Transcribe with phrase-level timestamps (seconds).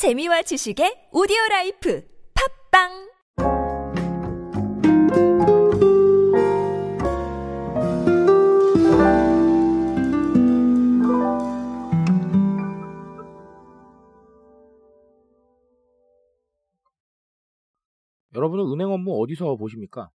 [0.00, 2.02] 재미와 지식의 오디오 라이프
[2.72, 2.88] 팟빵
[18.34, 20.08] 여러분은 은행 업무 어디서 보십니까?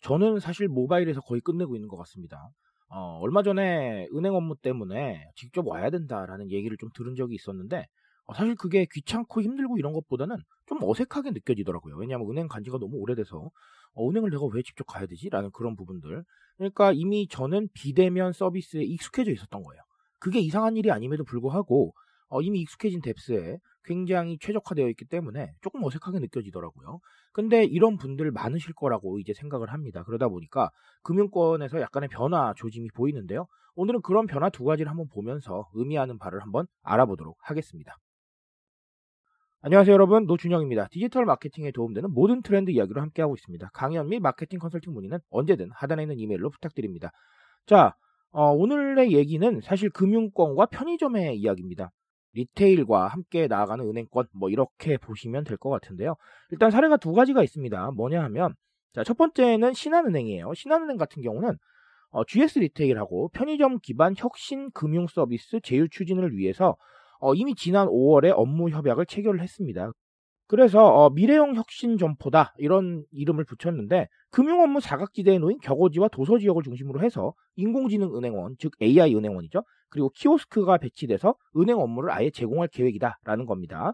[0.00, 2.48] 저는 사실 모바일에서 거의 끝내고 있는 것 같습니다.
[2.88, 7.99] 어, 얼마 전에 은행 업무 때문에 직접 와야 된다라는 얘기를 좀 들은 적이 있었는데 어,
[8.34, 10.36] 사실 그게 귀찮고 힘들고 이런 것보다는
[10.66, 11.96] 좀 어색하게 느껴지더라고요.
[11.96, 13.50] 왜냐하면 은행 간 지가 너무 오래돼서
[13.94, 15.28] 어, 은행을 내가 왜 직접 가야 되지?
[15.30, 16.24] 라는 그런 부분들.
[16.56, 19.82] 그러니까 이미 저는 비대면 서비스에 익숙해져 있었던 거예요.
[20.18, 21.94] 그게 이상한 일이 아님에도 불구하고
[22.28, 27.00] 어, 이미 익숙해진 뎁스에 굉장히 최적화되어 있기 때문에 조금 어색하게 느껴지더라고요.
[27.32, 30.04] 근데 이런 분들 많으실 거라고 이제 생각을 합니다.
[30.04, 30.70] 그러다 보니까
[31.02, 33.46] 금융권에서 약간의 변화 조짐이 보이는데요.
[33.74, 37.96] 오늘은 그런 변화 두 가지를 한번 보면서 의미하는 바를 한번 알아보도록 하겠습니다.
[39.62, 40.88] 안녕하세요 여러분 노준영입니다.
[40.90, 43.68] 디지털 마케팅에 도움되는 모든 트렌드 이야기로 함께하고 있습니다.
[43.74, 47.10] 강연 및 마케팅 컨설팅 문의는 언제든 하단에 있는 이메일로 부탁드립니다.
[47.66, 47.94] 자
[48.32, 51.90] 어, 오늘의 얘기는 사실 금융권과 편의점의 이야기입니다.
[52.32, 56.14] retail과 함께 나아가는 은행권 뭐 이렇게 보시면 될 것 같은데요.
[56.52, 57.90] 일단 사례가 두 가지가 있습니다.
[57.90, 58.54] 뭐냐 하면
[58.94, 60.54] 자, 첫 번째는 신한은행이에요.
[60.54, 61.58] 신한은행 같은 경우는
[62.12, 66.76] 어, GS 리테일하고 편의점 기반 혁신 금융 서비스 제휴 추진을 위해서
[67.20, 69.92] 어, 이미 지난 5월에 업무 협약을 체결을 했습니다.
[70.48, 76.64] 그래서 어, 미래형 혁신 점포다 이런 이름을 붙였는데 금융 업무 사각지대에 놓인 격오지와 도서 지역을
[76.64, 79.62] 중심으로 해서 인공지능 은행원 즉 AI 은행원이죠.
[79.90, 83.92] 그리고 키오스크가 배치돼서 은행 업무를 아예 제공할 계획이다라는 겁니다.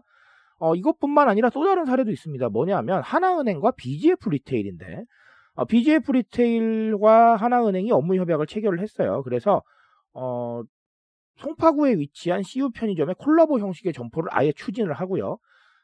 [0.59, 2.49] 어, 이것뿐만 아니라 또 다른 사례도 있습니다.
[2.49, 5.03] 뭐냐면 하나은행과 BGF 리테일인데
[5.53, 9.21] 어, BGF 리테일과 하나은행이 업무 협약을 체결을 했어요.
[9.23, 9.61] 그래서
[10.13, 10.61] 어,
[11.39, 15.37] 송파구에 위치한 CU 편의점의 콜라보 형식의 점포를 아예 추진을 하고요.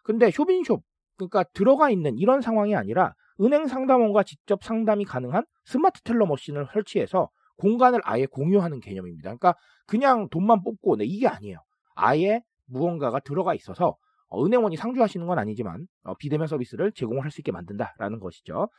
[0.04, 0.84] 근데 shop in shop
[1.18, 7.30] 그러니까 들어가 있는 이런 상황이 아니라 은행 상담원과 직접 상담이 가능한 smart teller machine을 설치해서
[7.58, 9.30] 공간을 아예 공유하는 개념입니다.
[9.30, 9.56] 그러니까
[9.86, 11.58] 그냥 돈만 뽑고 네, 이게 아니에요.
[11.96, 13.96] 아예 무언가가 들어가 있어서
[14.30, 18.70] 어, 은행원이 상주하시는 건 아니지만 어, 비대면 서비스를 제공할 수 있게 만든다라는 것이죠.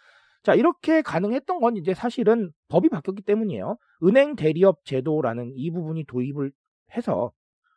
[0.42, 3.76] 자 이렇게 가능했던 건 이제 사실은 법이 바뀌었기 때문이에요.
[4.02, 6.52] 은행 대리업 제도라는 이 부분이 도입을
[6.96, 7.32] 해서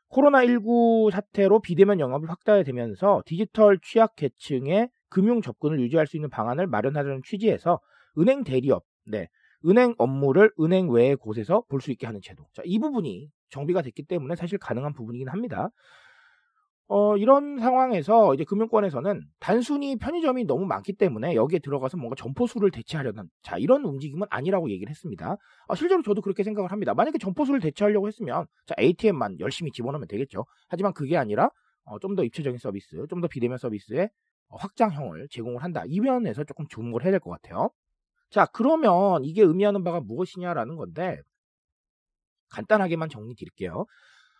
[0.09, 7.21] 코로나19 사태로 비대면 영업이 확대되면서 디지털 취약 계층의 금융 접근을 유지할 수 있는 방안을 마련하려는
[7.25, 7.79] 취지에서
[8.17, 9.27] 은행 대리업, 네,
[9.65, 12.45] 은행 업무를 은행 외의 곳에서 볼 수 있게 하는 제도.
[12.53, 15.69] 자, 이 부분이 정비가 됐기 때문에 사실 가능한 부분이긴 합니다.
[16.89, 23.29] 어, 이런 상황에서 이제 금융권에서는 단순히 편의점이 너무 많기 때문에 여기에 들어가서 뭔가 점포수를 대체하려는
[23.41, 25.35] 자 이런 움직임은 아니라고 얘기를 했습니다.
[25.67, 26.93] 어, 실제로 저도 그렇게 생각을 합니다.
[26.93, 30.45] 만약에 점포수를 대체하려고 했으면 자 ATM만 열심히 집어넣으면 되겠죠.
[30.69, 31.49] 하지만 그게 아니라
[31.85, 34.09] 어, 좀 더 입체적인 서비스, 좀 더 비대면 서비스의
[34.49, 35.83] 확장형을 제공을 한다.
[35.87, 37.69] 이 면에서 조금 주목을 해야 될 것 같아요.
[38.29, 41.19] 자 그러면 이게 의미하는 바가 무엇이냐라는 건데
[42.49, 43.85] 간단하게만 정리 드릴게요.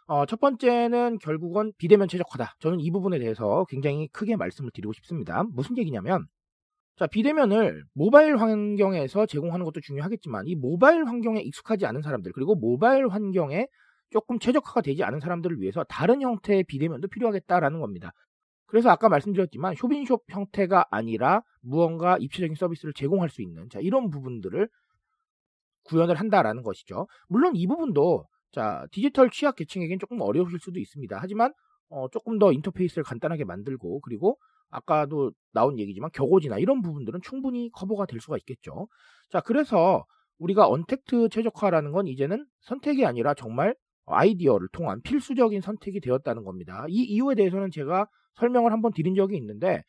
[0.07, 2.55] 어, 첫 번째는 결국은 비대면 최적화다.
[2.59, 5.43] 저는 이 부분에 대해서 굉장히 크게 말씀을 드리고 싶습니다.
[5.43, 6.25] 무슨 얘기냐면,
[6.95, 13.09] 자, 비대면을 모바일 환경에서 제공하는 것도 중요하겠지만, 이 모바일 환경에 익숙하지 않은 사람들, 그리고 모바일
[13.09, 13.67] 환경에
[14.09, 18.11] 조금 최적화가 되지 않은 사람들을 위해서 다른 형태의 비대면도 필요하겠다라는 겁니다.
[18.65, 24.69] 그래서 아까 말씀드렸지만 쇼빈숍 형태가 아니라 무언가 입체적인 서비스를 제공할 수 있는 자, 이런 부분들을
[25.83, 27.07] 구현을 한다라는 것이죠.
[27.27, 31.17] 물론 이 부분도 자, 디지털 취약 계층에겐 조금 어려우실 수도 있습니다.
[31.19, 31.53] 하지만
[31.89, 34.37] 어, 조금 더 인터페이스를 간단하게 만들고 그리고
[34.69, 38.87] 아까도 나온 얘기지만 격오지나 이런 부분들은 충분히 커버가 될 수가 있겠죠.
[39.29, 40.05] 자, 그래서
[40.39, 43.75] 우리가 언택트 최적화라는 건 이제는 선택이 아니라 정말
[44.05, 46.85] 아이디어를 통한 필수적인 선택이 되었다는 겁니다.
[46.89, 49.81] 이 이유에 대해서는 제가 설명을 한번 드린 적이 있는데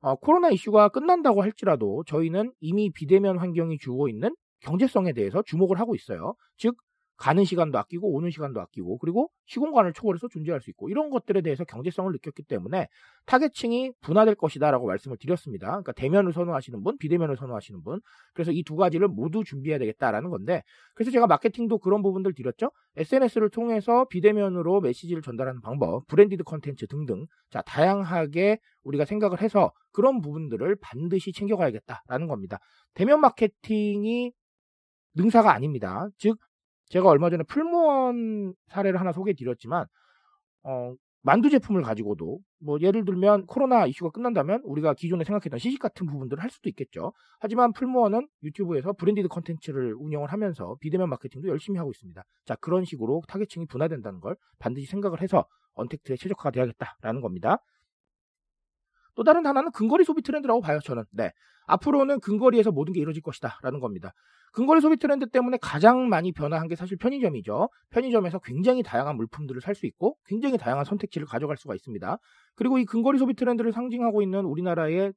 [0.00, 5.94] 어, 코로나 이슈가 끝난다고 할지라도 저희는 이미 비대면 환경이 주고 있는 경제성에 대해서 주목을 하고
[5.94, 6.34] 있어요.
[6.56, 6.76] 즉
[7.16, 11.64] 가는 시간도 아끼고 오는 시간도 아끼고 그리고 시공간을 초월해서 존재할 수 있고 이런 것들에 대해서
[11.64, 12.88] 경제성을 느꼈기 때문에
[13.26, 15.68] 타겟층이 분화될 것이다라고 말씀을 드렸습니다.
[15.68, 18.00] 그러니까 대면을 선호하시는 분, 비대면을 선호하시는 분.
[18.32, 20.62] 그래서 이 두 가지를 모두 준비해야 되겠다라는 건데
[20.94, 22.70] 그래서 제가 마케팅도 그런 부분들 드렸죠.
[22.96, 30.20] SNS를 통해서 비대면으로 메시지를 전달하는 방법, branded contents 등등 자 다양하게 우리가 생각을 해서 그런
[30.20, 32.58] 부분들을 반드시 챙겨가야겠다라는 겁니다.
[32.94, 34.32] 대면 마케팅이
[35.14, 36.08] 능사가 아닙니다.
[36.18, 36.38] 즉
[36.94, 39.86] 제가 얼마 전에 풀무원 사례를 하나 소개해 드렸지만
[40.62, 46.06] 어, 만두 제품을 가지고도 뭐 예를 들면 코로나 이슈가 끝난다면 우리가 기존에 생각했던 시식 같은
[46.06, 47.12] 부분들을 할 수도 있겠죠.
[47.40, 52.22] 하지만 풀무원은 유튜브에서 branded contents를 운영을 하면서 비대면 마케팅도 열심히 하고 있습니다.
[52.44, 57.58] 자 그런 식으로 타겟층이 분화된다는 걸 반드시 생각을 해서 언택트에 최적화가 돼야겠다라는 겁니다.
[59.16, 61.04] 또 다른 하나는 근거리 소비 트렌드라고 봐요, 저는.
[61.10, 61.32] 네.
[61.66, 63.58] 앞으로는 근거리에서 모든 게 이루어질 것이다.
[63.62, 64.12] 라는 겁니다.
[64.54, 67.68] 근거리 소비 트렌드 때문에 가장 많이 변화한 게 사실 편의점이죠.
[67.90, 72.18] 편의점에서 굉장히 다양한 물품들을 살 수 있고 굉장히 다양한 선택지를 가져갈 수가 있습니다.
[72.54, 75.12] 그리고 이 근거리 소비 트렌드를 상징하고 있는 우리나라의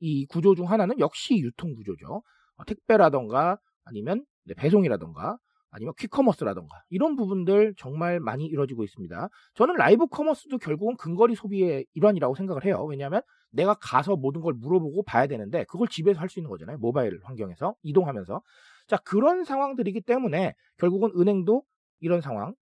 [0.00, 2.22] 이 구조 중 하나는 역시 유통 구조죠.
[2.56, 5.36] 어, 택배라던가 아니면 네, 배송이라던가
[5.70, 9.28] 아니면 퀵커머스라던가 이런 부분들 정말 많이 이루어지고 있습니다.
[9.54, 12.82] 저는 라이브 커머스도 결국은 근거리 소비의 일환이라고 생각을 해요.
[12.88, 13.20] 왜냐하면
[13.50, 16.78] 내가 가서 모든 걸 물어보고 봐야 되는데 그걸 집에서 할 수 있는 거잖아요.
[16.78, 18.42] 모바일 환경에서 이동하면서
[18.88, 21.62] 자 그런 상황들이기 때문에 결국은 은행도
[22.00, 22.54] 이런 상황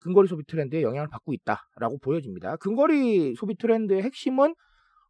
[0.00, 2.56] 근거리 소비 트렌드에 영향을 받고 있다라고 보여집니다.
[2.56, 4.54] 근거리 소비 트렌드의 핵심은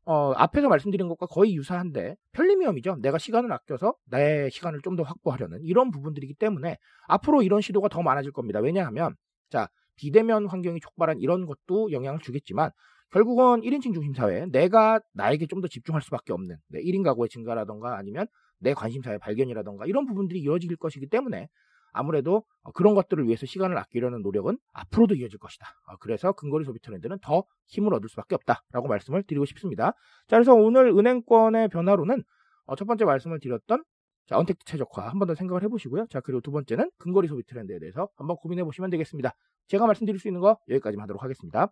[0.04, 2.96] 어, 앞에서 말씀드린 것과 거의 유사한데 편리미엄이죠.
[3.00, 6.76] 내가 시간을 아껴서 내 시간을 좀 더 확보하려는 이런 부분들이기 때문에
[7.08, 8.60] 앞으로 이런 시도가 더 많아질 겁니다.
[8.60, 9.14] 왜냐하면
[9.50, 12.70] 자 비대면 환경이 촉발한 이런 것도 영향을 주겠지만
[13.12, 17.96] 결국은 1인칭 중심 사회 내가 나에게 좀 더 집중할 수밖에 없는 네, 1인 가구의 증가라던가
[17.96, 18.26] 아니면
[18.58, 21.48] 내 관심사의 발견이라던가 이런 부분들이 이루어질 것이기 때문에
[21.92, 25.66] 아무래도 어, 그런 것들을 위해서 시간을 아끼려는 노력은 앞으로도 이어질 것이다.
[25.88, 29.92] 어, 그래서 근거리 소비 트렌드는 더 힘을 얻을 수밖에 없다라고 말씀을 드리고 싶습니다.
[30.28, 32.22] 자, 그래서 오늘 은행권의 변화로는
[32.66, 33.84] 어, 첫 번째 말씀을 드렸던
[34.26, 36.06] 자, 언택트 최적화 한 번 더 생각을 해보시고요.
[36.08, 39.32] 자, 그리고 두 번째는 근거리 소비 트렌드에 대해서 한번 고민해 보시면 되겠습니다.
[39.68, 41.68] 제가 말씀드릴 수 있는 거 여기까지만 하도록 하겠습니다.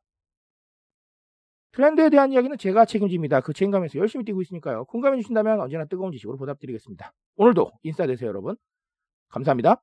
[1.72, 3.40] 트렌드에 대한 이야기는 제가 책임집니다.
[3.40, 4.84] 그 책임감에서 열심히 뛰고 있으니까요.
[4.86, 7.12] 공감해 주신다면 언제나 뜨거운 지식으로 보답드리겠습니다.
[7.36, 8.56] 오늘도 인싸 되세요, 여러분.
[9.28, 9.80] 감사합니다.